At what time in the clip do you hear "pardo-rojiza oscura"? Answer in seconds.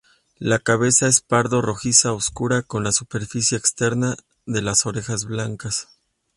1.21-2.63